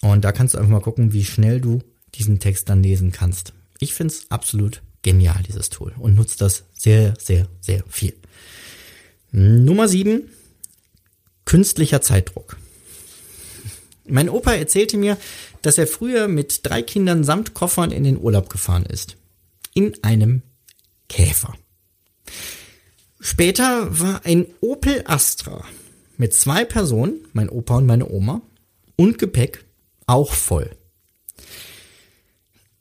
Und 0.02 0.26
da 0.26 0.32
kannst 0.32 0.54
du 0.54 0.58
einfach 0.58 0.72
mal 0.72 0.82
gucken, 0.82 1.14
wie 1.14 1.24
schnell 1.26 1.62
du 1.62 1.80
diesen 2.16 2.40
Text 2.40 2.70
dann 2.70 2.84
lesen 2.84 3.12
kannst. 3.12 3.54
Ich 3.80 3.94
find's 3.94 4.26
absolut 4.30 4.82
genial, 5.02 5.42
dieses 5.48 5.70
Tool, 5.70 5.94
und 5.98 6.16
nutze 6.16 6.38
das 6.38 6.64
sehr, 6.74 7.14
sehr, 7.20 7.48
sehr 7.62 7.84
viel. 7.88 8.16
Nummer 9.32 9.88
sieben: 9.88 10.30
Künstlicher 11.46 12.02
Zeitdruck. 12.02 12.58
Mein 14.08 14.30
Opa 14.30 14.54
erzählte 14.54 14.98
mir, 14.98 15.18
dass 15.62 15.78
er 15.78 15.88
früher 15.88 16.28
mit 16.28 16.62
drei 16.64 16.82
Kindern 16.82 17.24
samt 17.24 17.54
Koffern 17.54 17.92
in 17.92 18.04
den 18.04 18.20
Urlaub 18.20 18.50
gefahren 18.50 18.86
ist. 18.86 19.16
In 19.74 20.04
einem 20.04 20.42
Käfer. 21.08 21.54
Später 23.20 24.00
war 24.00 24.26
ein 24.26 24.48
Opel 24.60 25.04
Astra 25.06 25.64
mit 26.18 26.34
zwei 26.34 26.66
Personen, 26.66 27.28
mein 27.34 27.50
Opa 27.50 27.78
und 27.78 27.86
meine 27.86 28.10
Oma, 28.10 28.42
und 28.96 29.18
Gepäck 29.18 29.64
auch 30.12 30.34
voll. 30.34 30.70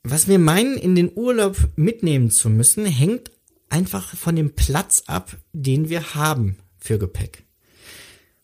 Was 0.03 0.27
wir 0.27 0.39
meinen, 0.39 0.77
in 0.77 0.95
den 0.95 1.11
Urlaub 1.15 1.57
mitnehmen 1.75 2.29
zu 2.31 2.49
müssen, 2.49 2.85
hängt 2.85 3.31
einfach 3.69 4.15
von 4.15 4.35
dem 4.35 4.53
Platz 4.53 5.03
ab, 5.07 5.37
den 5.53 5.89
wir 5.89 6.13
haben 6.15 6.57
für 6.77 6.99
Gepäck. 6.99 7.43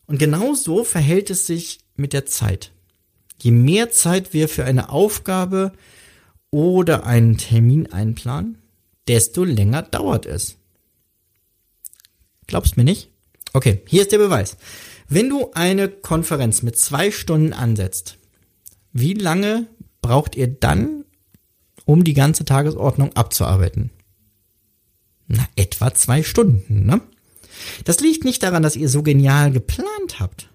Und 0.06 0.18
genau 0.18 0.54
so 0.54 0.84
verhält 0.84 1.30
es 1.30 1.46
sich 1.46 1.80
mit 1.96 2.12
der 2.12 2.26
Zeit. 2.26 2.72
Je 3.40 3.50
mehr 3.50 3.90
Zeit 3.90 4.32
wir 4.32 4.48
für 4.48 4.64
eine 4.64 4.88
Aufgabe 4.88 5.72
oder 6.50 7.04
einen 7.04 7.36
Termin 7.36 7.92
einplanen, 7.92 8.58
desto 9.06 9.44
länger 9.44 9.82
dauert 9.82 10.24
es. 10.24 10.56
Glaubst 12.46 12.76
mir 12.76 12.84
nicht? 12.84 13.10
Okay, 13.52 13.82
hier 13.86 14.02
ist 14.02 14.12
der 14.12 14.18
Beweis. 14.18 14.56
Wenn 15.08 15.28
du 15.28 15.50
eine 15.52 15.88
Konferenz 15.88 16.62
mit 16.62 16.78
zwei 16.78 17.10
Stunden 17.10 17.52
ansetzt, 17.52 18.18
wie 19.00 19.14
lange 19.14 19.66
braucht 20.00 20.36
ihr 20.36 20.48
dann, 20.48 21.04
um 21.84 22.04
die 22.04 22.14
ganze 22.14 22.44
Tagesordnung 22.44 23.14
abzuarbeiten? 23.14 23.90
Na, 25.26 25.46
etwa 25.56 25.94
zwei 25.94 26.22
Stunden, 26.22 26.86
ne? 26.86 27.00
Das 27.84 28.00
liegt 28.00 28.24
nicht 28.24 28.42
daran, 28.42 28.62
dass 28.62 28.76
ihr 28.76 28.88
so 28.88 29.02
genial 29.02 29.50
geplant 29.50 30.20
habt. 30.20 30.48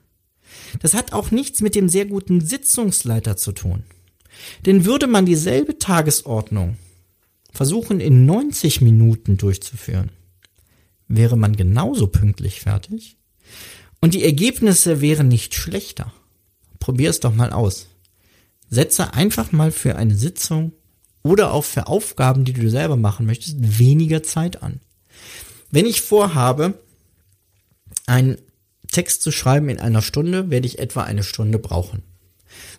Das 0.79 0.93
hat 0.93 1.13
auch 1.13 1.31
nichts 1.31 1.61
mit 1.61 1.75
dem 1.75 1.89
sehr 1.89 2.05
guten 2.05 2.41
Sitzungsleiter 2.41 3.37
zu 3.37 3.51
tun. 3.51 3.83
Denn 4.65 4.85
würde 4.85 5.07
man 5.07 5.25
dieselbe 5.25 5.77
Tagesordnung 5.77 6.77
versuchen 7.51 7.99
in 7.99 8.25
90 8.25 8.81
Minuten 8.81 9.37
durchzuführen, 9.37 10.11
wäre 11.07 11.37
man 11.37 11.55
genauso 11.55 12.07
pünktlich 12.07 12.61
fertig 12.61 13.17
und 14.01 14.15
die 14.15 14.23
Ergebnisse 14.23 15.01
wären 15.01 15.27
nicht 15.27 15.53
schlechter. 15.53 16.11
Probier 16.79 17.11
es 17.11 17.19
doch 17.19 17.35
mal 17.35 17.51
aus. 17.51 17.87
Setze 18.73 19.13
einfach 19.13 19.51
mal 19.51 19.71
für 19.71 19.95
eine 19.95 20.15
Sitzung 20.15 20.73
oder 21.21 21.53
auch 21.53 21.63
für 21.63 21.87
Aufgaben, 21.87 22.43
die 22.43 22.53
du 22.53 22.69
selber 22.69 22.97
machen 22.97 23.25
möchtest, 23.25 23.55
weniger 23.79 24.23
Zeit 24.23 24.61
an. 24.61 24.79
Wenn 25.71 25.85
ich 25.85 26.01
vorhabe, 26.01 26.79
einen 28.05 28.37
Text 28.91 29.21
zu 29.21 29.31
schreiben 29.31 29.69
in 29.69 29.79
einer 29.79 30.01
Stunde, 30.01 30.49
werde 30.49 30.67
ich 30.67 30.79
etwa 30.79 31.03
eine 31.03 31.23
Stunde 31.23 31.59
brauchen. 31.59 32.03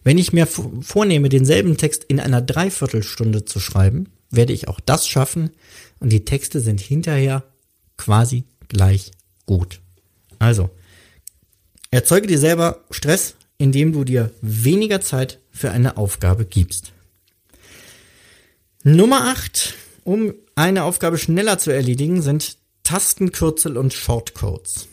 Wenn 0.05 0.19
ich 0.19 0.33
mir 0.33 0.47
vornehme, 0.47 1.29
denselben 1.29 1.77
Text 1.77 2.05
in 2.05 2.21
einer 2.21 2.43
Dreiviertelstunde 2.43 3.45
zu 3.45 3.59
schreiben, 3.59 4.11
werde 4.31 4.53
ich 4.53 4.69
auch 4.69 4.81
das 4.81 5.09
schaffen 5.09 5.51
und 5.99 6.11
die 6.11 6.25
Texte 6.25 6.61
sind 6.61 6.81
hinterher 6.81 7.45
quasi 7.97 8.45
gleich 8.69 9.13
gut. 9.47 9.81
Also, 10.39 10.71
erzeuge 11.91 12.27
dir 12.27 12.39
selber 12.39 12.85
Stress, 12.91 13.37
indem 13.59 13.93
du 13.93 14.05
dir 14.05 14.31
weniger 14.41 15.01
Zeit 15.01 15.41
für 15.55 15.71
eine 15.71 15.97
Aufgabe 15.97 16.45
gibst. 16.45 16.93
Nummer 18.83 19.29
8, 19.29 19.75
um 20.03 20.35
eine 20.57 20.85
Aufgabe 20.85 21.17
schneller 21.17 21.59
zu 21.59 21.71
erledigen, 21.71 22.21
sind 22.21 22.59
Tastenkürzel 22.83 23.79
und 23.79 23.95
Shortcodes. 23.95 24.89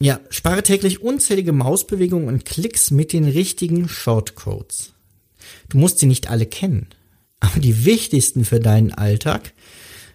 Ja, 0.00 0.20
spare 0.28 0.62
täglich 0.62 1.00
unzählige 1.00 1.52
Mausbewegungen 1.52 2.28
und 2.28 2.44
Klicks 2.44 2.90
mit 2.90 3.12
den 3.12 3.24
richtigen 3.24 3.88
Shortcodes. 3.88 4.92
Du 5.70 5.78
musst 5.78 6.00
sie 6.00 6.06
nicht 6.06 6.28
alle 6.28 6.46
kennen, 6.46 6.88
aber 7.40 7.60
die 7.60 7.84
wichtigsten 7.84 8.44
für 8.44 8.60
deinen 8.60 8.92
Alltag 8.92 9.52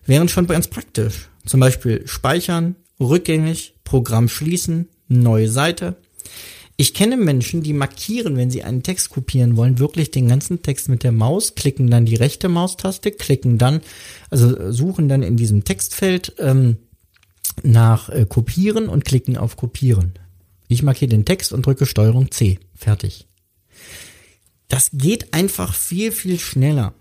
wären 0.06 0.30
schon 0.30 0.48
ganz 0.48 0.68
praktisch. 0.68 1.30
Zum 1.46 1.60
Beispiel 1.60 2.08
speichern, 2.08 2.76
rückgängig, 3.00 3.74
Programm 3.84 4.30
schließen, 4.30 4.88
neue 5.08 5.50
Seite. 5.50 5.96
Ich 6.76 6.94
kenne 6.94 7.18
Menschen, 7.18 7.62
die 7.62 7.74
markieren, 7.74 8.36
wenn 8.36 8.50
sie 8.50 8.64
einen 8.64 8.82
Text 8.82 9.10
kopieren 9.12 9.58
wollen, 9.58 9.78
wirklich 9.78 10.10
den 10.10 10.28
ganzen 10.28 10.64
Text 10.64 10.90
mit 10.90 11.04
der 11.04 11.12
Maus, 11.12 11.54
klicken 11.54 11.90
dann 11.90 12.06
die 12.06 12.16
rechte 12.16 12.50
Maustaste, 12.50 13.12
klicken 13.12 13.60
dann, 13.60 13.82
also 14.32 14.72
suchen 14.72 15.08
dann 15.08 15.22
in 15.22 15.38
diesem 15.38 15.66
Textfeld 15.66 16.34
ähm, 16.40 16.78
nach 17.62 18.10
äh, 18.10 18.26
Kopieren 18.28 18.90
und 18.90 19.06
klicken 19.06 19.38
auf 19.38 19.56
Kopieren. 19.56 20.14
Ich 20.68 20.82
markiere 20.82 21.10
den 21.10 21.26
Text 21.26 21.54
und 21.54 21.66
drücke 21.66 21.86
Steuerung 21.86 22.32
C. 22.32 22.60
Fertig. 22.74 23.28
Das 24.68 24.90
geht 24.92 25.34
einfach 25.34 25.76
viel, 25.76 26.12
viel 26.12 26.40
schneller. 26.40 26.96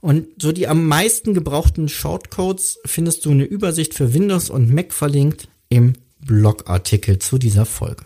Und 0.00 0.26
so 0.40 0.52
die 0.52 0.68
am 0.68 0.86
meisten 0.86 1.32
gebrauchten 1.32 1.88
Shortcodes 1.88 2.78
findest 2.84 3.24
du 3.24 3.30
eine 3.30 3.44
Übersicht 3.44 3.94
für 3.94 4.12
Windows 4.12 4.50
und 4.50 4.72
Mac 4.72 4.92
verlinkt 4.92 5.48
im 5.70 5.94
Blogartikel 6.20 7.18
zu 7.18 7.38
dieser 7.38 7.64
Folge. 7.64 8.04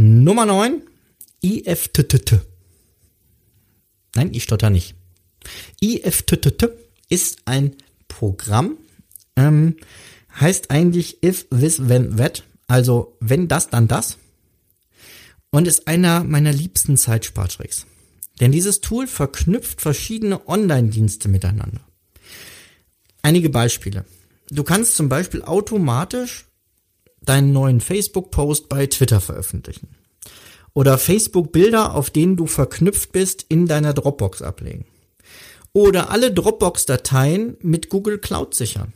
Nummer 0.00 0.46
9. 0.46 0.82
IFTTT. 1.42 2.40
Nein, 4.14 4.30
ich 4.32 4.44
stotter 4.44 4.70
nicht. 4.70 4.94
IFTTT 5.80 6.68
ist 7.08 7.38
ein 7.46 7.74
Programm, 8.06 8.76
ähm, 9.34 9.76
heißt 10.38 10.70
eigentlich 10.70 11.20
if, 11.24 11.48
this, 11.50 11.88
when, 11.88 12.16
that. 12.16 12.44
Also 12.68 13.16
wenn 13.18 13.48
das, 13.48 13.70
dann 13.70 13.88
das. 13.88 14.18
Und 15.50 15.66
ist 15.66 15.88
einer 15.88 16.22
meiner 16.22 16.52
liebsten 16.52 16.96
Zeitspartricks. 16.96 17.84
Denn 18.40 18.52
dieses 18.52 18.80
Tool 18.80 19.08
verknüpft 19.08 19.80
verschiedene 19.80 20.46
Online-Dienste 20.46 21.28
miteinander. 21.28 21.80
Einige 23.22 23.50
Beispiele. 23.50 24.04
Du 24.48 24.62
kannst 24.62 24.94
zum 24.94 25.08
Beispiel 25.08 25.42
automatisch 25.42 26.47
deinen 27.22 27.52
neuen 27.52 27.80
Facebook-Post 27.80 28.68
bei 28.68 28.86
Twitter 28.86 29.20
veröffentlichen. 29.20 29.88
Oder 30.74 30.98
Facebook-Bilder, 30.98 31.94
auf 31.94 32.10
denen 32.10 32.36
du 32.36 32.46
verknüpft 32.46 33.12
bist, 33.12 33.46
in 33.48 33.66
deiner 33.66 33.94
Dropbox 33.94 34.42
ablegen. 34.42 34.84
Oder 35.72 36.10
alle 36.10 36.32
Dropbox-Dateien 36.32 37.56
mit 37.60 37.88
Google 37.88 38.18
Cloud 38.18 38.54
sichern. 38.54 38.92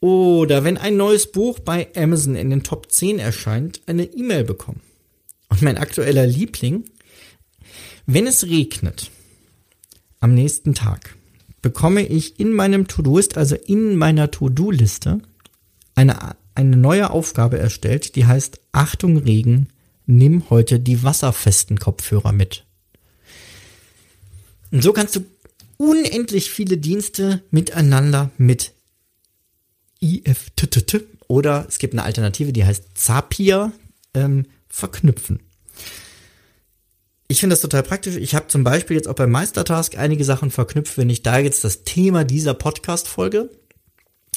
Oder 0.00 0.64
wenn 0.64 0.76
ein 0.76 0.96
neues 0.96 1.32
Buch 1.32 1.60
bei 1.60 1.88
Amazon 1.96 2.36
in 2.36 2.50
den 2.50 2.62
Top 2.62 2.92
10 2.92 3.18
erscheint, 3.18 3.80
eine 3.86 4.04
E-Mail 4.04 4.44
bekommen. 4.44 4.82
Und 5.48 5.62
mein 5.62 5.78
aktueller 5.78 6.26
Liebling, 6.26 6.84
wenn 8.06 8.26
es 8.26 8.44
regnet 8.44 9.10
am 10.20 10.34
nächsten 10.34 10.74
Tag, 10.74 11.16
bekomme 11.62 12.06
ich 12.06 12.38
in 12.38 12.52
meinem 12.52 12.88
To-Do-List, 12.88 13.38
also 13.38 13.56
in 13.56 13.96
meiner 13.96 14.30
To-Do-Liste, 14.30 15.22
eine, 15.94 16.36
eine 16.54 16.76
neue 16.76 17.10
Aufgabe 17.10 17.58
erstellt, 17.58 18.16
die 18.16 18.26
heißt 18.26 18.60
Achtung 18.72 19.18
Regen, 19.18 19.68
nimm 20.06 20.50
heute 20.50 20.80
die 20.80 21.02
wasserfesten 21.02 21.78
Kopfhörer 21.78 22.32
mit. 22.32 22.64
Und 24.70 24.82
so 24.82 24.92
kannst 24.92 25.16
du 25.16 25.24
unendlich 25.76 26.50
viele 26.50 26.78
Dienste 26.78 27.42
miteinander 27.50 28.30
mit 28.38 28.72
IFTTT 30.00 31.04
oder 31.28 31.66
es 31.68 31.78
gibt 31.78 31.94
eine 31.94 32.02
Alternative, 32.02 32.52
die 32.52 32.64
heißt 32.64 32.84
Zapier 32.94 33.72
ähm, 34.12 34.46
verknüpfen. 34.68 35.40
Ich 37.26 37.40
finde 37.40 37.54
das 37.54 37.62
total 37.62 37.82
praktisch. 37.82 38.16
Ich 38.16 38.34
habe 38.34 38.48
zum 38.48 38.64
Beispiel 38.64 38.96
jetzt 38.96 39.08
auch 39.08 39.14
bei 39.14 39.26
Meistertask 39.26 39.96
einige 39.96 40.24
Sachen 40.24 40.50
verknüpft. 40.50 40.98
Wenn 40.98 41.08
ich 41.08 41.22
da 41.22 41.38
jetzt 41.38 41.64
das 41.64 41.84
Thema 41.84 42.24
dieser 42.24 42.54
Podcast-Folge 42.54 43.50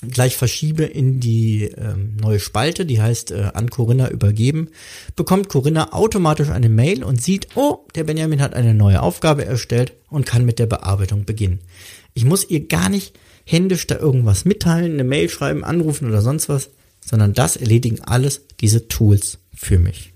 gleich 0.02 0.38
verschiebe 0.38 0.84
in 0.84 1.20
die 1.20 1.64
ähm, 1.64 2.18
neue 2.22 2.40
Spalte, 2.40 2.86
die 2.86 3.02
heißt 3.02 3.32
äh, 3.32 3.50
an 3.54 3.70
Corinna 3.70 4.10
übergeben, 4.10 4.70
bekommt 5.16 5.50
Corinna 5.50 5.94
automatisch 5.94 6.50
eine 6.50 6.70
Mail 6.70 7.04
und 7.04 7.22
sieht, 7.22 7.48
oh, 7.56 7.86
der 7.96 8.04
Benjamin 8.04 8.42
hat 8.42 8.54
eine 8.54 8.74
neue 8.74 9.02
Aufgabe 9.02 9.46
erstellt 9.46 9.94
und 10.10 10.26
kann 10.26 10.46
mit 10.46 10.60
der 10.60 10.68
Bearbeitung 10.68 11.26
beginnen. 11.26 11.60
Ich 12.14 12.26
muss 12.26 12.50
ihr 12.50 12.68
gar 12.68 12.90
nicht 12.90 13.18
händisch 13.46 13.88
da 13.88 13.98
irgendwas 13.98 14.46
mitteilen, 14.46 14.94
eine 14.94 15.04
Mail 15.04 15.30
schreiben, 15.30 15.64
anrufen 15.64 16.08
oder 16.08 16.22
sonst 16.22 16.50
was, 16.50 16.70
sondern 17.04 17.34
das 17.34 17.56
erledigen 17.56 18.02
alles 18.02 18.42
diese 18.60 18.88
Tools 18.88 19.40
für 19.56 19.80
mich. 19.80 20.14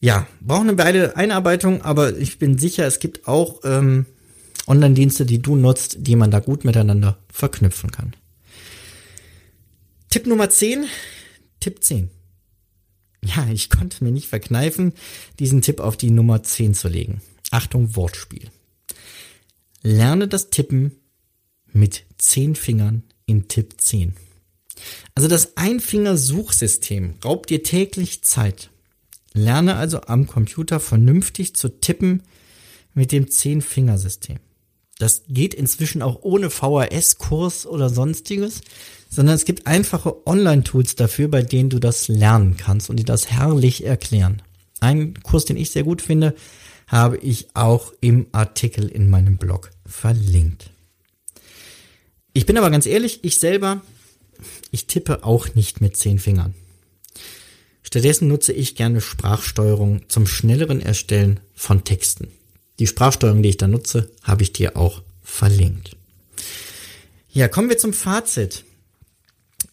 Ja, 0.00 0.26
brauchen 0.40 0.74
beide 0.76 1.16
Einarbeitung, 1.16 1.82
aber 1.82 2.16
ich 2.16 2.38
bin 2.38 2.58
sicher, 2.58 2.86
es 2.86 3.00
gibt 3.00 3.28
auch 3.28 3.60
ähm, 3.64 4.06
Online-Dienste, 4.66 5.26
die 5.26 5.40
du 5.40 5.56
nutzt, 5.56 5.96
die 6.00 6.16
man 6.16 6.30
da 6.30 6.40
gut 6.40 6.64
miteinander 6.64 7.18
verknüpfen 7.32 7.90
kann. 7.90 8.14
Tipp 10.10 10.26
Nummer 10.26 10.50
10. 10.50 10.86
Tipp 11.60 11.82
10. 11.82 12.10
Ja, 13.24 13.48
ich 13.52 13.70
konnte 13.70 14.02
mir 14.02 14.12
nicht 14.12 14.28
verkneifen, 14.28 14.92
diesen 15.38 15.62
Tipp 15.62 15.80
auf 15.80 15.96
die 15.96 16.10
Nummer 16.10 16.42
10 16.42 16.74
zu 16.74 16.88
legen. 16.88 17.20
Achtung, 17.50 17.96
Wortspiel. 17.96 18.50
Lerne 19.82 20.28
das 20.28 20.50
Tippen 20.50 20.92
mit 21.72 22.04
zehn 22.18 22.54
Fingern 22.54 23.02
in 23.26 23.48
Tipp 23.48 23.80
10. 23.80 24.14
Also 25.14 25.28
das 25.28 25.56
Einfinger-Suchsystem 25.56 27.14
raubt 27.24 27.50
dir 27.50 27.62
täglich 27.62 28.22
Zeit. 28.22 28.70
Lerne 29.32 29.76
also 29.76 30.02
am 30.02 30.26
Computer 30.26 30.80
vernünftig 30.80 31.54
zu 31.54 31.68
tippen 31.68 32.22
mit 32.94 33.12
dem 33.12 33.30
Zehn-Fingersystem. 33.30 34.38
Das 35.00 35.22
geht 35.28 35.54
inzwischen 35.54 36.02
auch 36.02 36.18
ohne 36.20 36.50
VHS-Kurs 36.50 37.66
oder 37.66 37.88
sonstiges, 37.88 38.60
sondern 39.08 39.34
es 39.34 39.46
gibt 39.46 39.66
einfache 39.66 40.26
Online-Tools 40.26 40.94
dafür, 40.94 41.28
bei 41.28 41.42
denen 41.42 41.70
du 41.70 41.78
das 41.78 42.08
lernen 42.08 42.58
kannst 42.58 42.90
und 42.90 42.96
die 42.96 43.04
das 43.04 43.30
herrlich 43.30 43.84
erklären. 43.84 44.42
Ein 44.80 45.14
Kurs, 45.22 45.46
den 45.46 45.56
ich 45.56 45.70
sehr 45.70 45.84
gut 45.84 46.02
finde, 46.02 46.34
habe 46.86 47.16
ich 47.16 47.48
auch 47.54 47.94
im 48.02 48.26
Artikel 48.32 48.88
in 48.88 49.08
meinem 49.08 49.38
Blog 49.38 49.70
verlinkt. 49.86 50.68
Ich 52.34 52.44
bin 52.44 52.58
aber 52.58 52.70
ganz 52.70 52.84
ehrlich, 52.84 53.20
ich 53.22 53.38
selber, 53.38 53.80
ich 54.70 54.86
tippe 54.86 55.24
auch 55.24 55.54
nicht 55.54 55.80
mit 55.80 55.96
zehn 55.96 56.18
Fingern. 56.18 56.54
Stattdessen 57.82 58.28
nutze 58.28 58.52
ich 58.52 58.74
gerne 58.74 59.00
Sprachsteuerung 59.00 60.02
zum 60.08 60.26
schnelleren 60.26 60.82
Erstellen 60.82 61.40
von 61.54 61.84
Texten. 61.84 62.28
Die 62.80 62.86
Sprachsteuerung, 62.86 63.42
die 63.42 63.50
ich 63.50 63.58
da 63.58 63.68
nutze, 63.68 64.10
habe 64.22 64.42
ich 64.42 64.54
dir 64.54 64.76
auch 64.76 65.02
verlinkt. 65.22 65.96
Ja, 67.28 67.46
kommen 67.46 67.68
wir 67.68 67.76
zum 67.76 67.92
Fazit. 67.92 68.64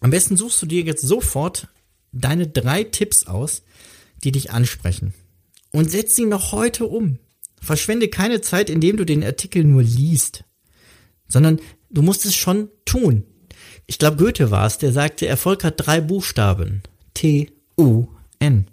Am 0.01 0.11
besten 0.11 0.35
suchst 0.35 0.61
du 0.61 0.65
dir 0.65 0.81
jetzt 0.81 1.01
sofort 1.01 1.69
deine 2.11 2.47
drei 2.47 2.83
Tipps 2.83 3.25
aus, 3.25 3.63
die 4.25 4.33
dich 4.33 4.51
ansprechen. 4.51 5.13
Und 5.71 5.89
setz 5.89 6.17
sie 6.17 6.25
noch 6.25 6.51
heute 6.51 6.85
um. 6.85 7.17
Verschwende 7.61 8.09
keine 8.09 8.41
Zeit, 8.41 8.69
indem 8.69 8.97
du 8.97 9.05
den 9.05 9.23
Artikel 9.23 9.63
nur 9.63 9.83
liest, 9.83 10.43
sondern 11.29 11.61
du 11.89 12.01
musst 12.01 12.25
es 12.25 12.35
schon 12.35 12.69
tun. 12.83 13.23
Ich 13.85 13.99
glaube, 13.99 14.17
Goethe 14.17 14.51
war 14.51 14.67
es, 14.67 14.79
der 14.79 14.91
sagte, 14.91 15.27
Erfolg 15.27 15.63
hat 15.63 15.75
drei 15.77 16.01
Buchstaben. 16.01 16.83
T, 17.13 17.53
U, 17.79 18.07
N. 18.39 18.67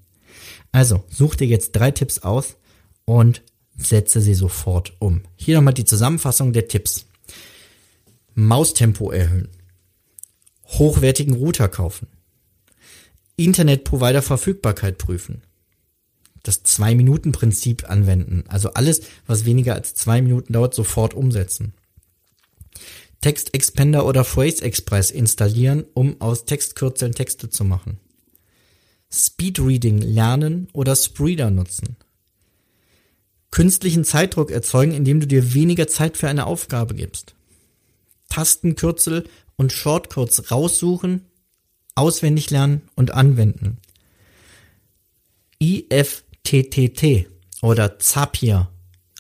Also, 0.72 1.04
such 1.08 1.36
dir 1.36 1.46
jetzt 1.46 1.70
drei 1.72 1.92
Tipps 1.92 2.18
aus 2.18 2.56
und 3.04 3.42
setze 3.76 4.20
sie 4.20 4.34
sofort 4.34 4.92
um. 4.98 5.22
Hier 5.36 5.56
nochmal 5.56 5.74
die 5.74 5.84
Zusammenfassung 5.84 6.52
der 6.52 6.68
Tipps. 6.68 7.06
Maustempo 8.34 9.10
erhöhen. 9.10 9.48
Hochwertigen 10.66 11.34
Router 11.34 11.68
kaufen. 11.68 12.08
Internetprovider 13.36 14.22
Verfügbarkeit 14.22 14.98
prüfen. 14.98 15.42
Das 16.42 16.62
Zwei-Minuten-Prinzip 16.62 17.88
anwenden. 17.88 18.44
Also 18.48 18.70
alles, 18.74 19.02
was 19.26 19.44
weniger 19.44 19.74
als 19.74 19.94
zwei 19.94 20.20
Minuten 20.20 20.52
dauert, 20.52 20.74
sofort 20.74 21.14
umsetzen. 21.14 21.74
Text 23.20 23.54
Expander 23.54 24.04
oder 24.04 24.24
Phrase 24.24 24.62
Express 24.62 25.10
installieren, 25.10 25.84
um 25.94 26.20
aus 26.20 26.44
Textkürzeln 26.44 27.12
Texte 27.12 27.48
zu 27.48 27.64
machen. 27.64 27.98
Speedreading 29.10 29.98
lernen 29.98 30.68
oder 30.72 30.94
Spreader 30.94 31.50
nutzen 31.50 31.96
künstlichen 33.54 34.02
Zeitdruck 34.02 34.50
erzeugen, 34.50 34.92
indem 34.92 35.20
du 35.20 35.28
dir 35.28 35.54
weniger 35.54 35.86
Zeit 35.86 36.16
für 36.16 36.26
eine 36.28 36.44
Aufgabe 36.46 36.92
gibst. 36.96 37.36
Tastenkürzel 38.28 39.28
und 39.54 39.72
Shortcuts 39.72 40.50
raussuchen, 40.50 41.26
auswendig 41.94 42.50
lernen 42.50 42.82
und 42.96 43.12
anwenden. 43.12 43.78
IFTTT 45.60 47.28
oder 47.62 48.00
Zapier 48.00 48.70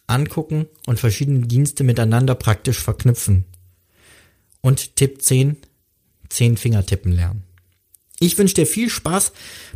angucken 0.08 0.66
und 0.84 0.98
verschiedene 0.98 1.46
Dienste 1.46 1.84
miteinander 1.84 2.34
praktisch 2.34 2.80
verknüpfen. 2.80 3.44
Und 4.60 4.96
Tipp 4.96 5.22
10, 5.22 5.58
10 6.28 6.56
Finger 6.56 6.84
tippen 6.84 7.12
lernen. 7.12 7.44
Ich 8.24 8.38
wünsche 8.38 8.54
dir 8.54 8.66
viel 8.66 8.88
Spaß 8.88 9.32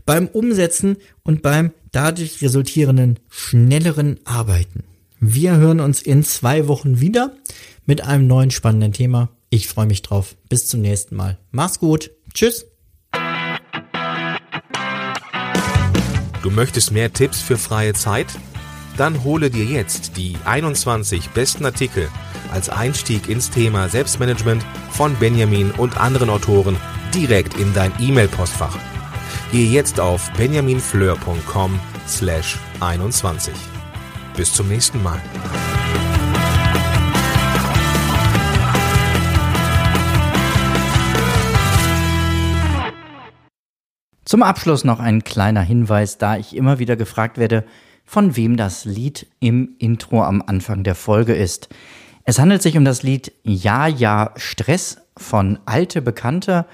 beim 0.07 0.27
Umsetzen 0.27 0.97
und 1.23 1.43
beim 1.43 1.71
dadurch 1.93 2.41
resultierenden 2.41 3.19
schnelleren 3.29 4.21
Arbeiten. 4.25 4.85
Wir 5.21 5.59
hören 5.59 5.81
uns 5.81 6.01
in 6.01 6.25
zwei 6.25 6.67
Wochen 6.67 6.99
wieder 6.99 7.37
mit 7.85 8.05
einem 8.05 8.27
neuen 8.27 8.51
spannenden 8.51 8.95
Thema. 8.95 9.29
Ich 9.51 9.69
freue 9.69 9.85
mich 9.85 10.01
drauf. 10.01 10.35
Bis 10.49 10.67
zum 10.67 10.81
nächsten 10.81 11.15
Mal. 11.15 11.37
Mach's 11.51 11.79
gut. 11.79 12.11
Tschüss. 12.33 12.65
Du 16.43 16.51
möchtest 16.51 16.91
mehr 16.91 17.13
Tipps 17.13 17.43
für 17.43 17.59
freie 17.59 17.93
Zeit? 17.93 18.29
Dann 18.97 19.25
hole 19.25 19.51
dir 19.51 19.67
jetzt 19.67 20.17
die 20.17 20.37
21 20.47 21.29
besten 21.31 21.67
Artikel 21.67 22.09
als 22.51 22.71
Einstieg 22.71 23.29
ins 23.29 23.51
Thema 23.51 23.91
Selbstmanagement 23.91 24.65
von 24.91 25.15
Benjamin 25.17 25.71
und 25.73 26.01
anderen 26.01 26.31
Autoren 26.31 26.79
direkt 27.15 27.59
in 27.59 27.73
dein 27.75 27.93
E-Mail-Postfach. 27.99 28.77
Gehe 29.53 29.71
jetzt 29.71 29.99
auf 30.01 30.31
benjaminfleur.com 30.33 31.79
slash 32.07 32.59
21. 32.81 33.55
Bis 34.37 34.53
zum 34.53 34.69
nächsten 34.69 35.03
Mal. 35.03 35.21
Zum 44.25 44.43
Abschluss 44.43 44.85
noch 44.85 45.01
ein 45.01 45.25
kleiner 45.25 45.63
Hinweis, 45.63 46.19
da 46.19 46.37
ich 46.37 46.55
immer 46.55 46.79
wieder 46.79 46.97
gefragt 46.97 47.39
werde, 47.39 47.65
von 48.05 48.37
wem 48.37 48.59
das 48.59 48.85
Lied 48.85 49.27
im 49.41 49.77
Intro 49.79 50.23
am 50.23 50.43
Anfang 50.47 50.85
der 50.85 50.95
Folge 50.95 51.35
ist. 51.35 51.71
Es 52.25 52.39
handelt 52.39 52.61
sich 52.61 52.77
um 52.77 52.85
das 52.85 53.03
Lied 53.03 53.33
Ja, 53.43 53.87
ja, 53.87 54.35
Stress 54.37 54.99
von 55.17 55.59
Alte 55.65 56.03
Bekannte 56.03 56.67